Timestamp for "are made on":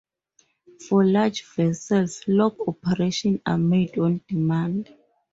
3.45-4.19